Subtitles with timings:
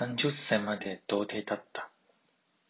[0.00, 1.90] 30歳まで童貞だった。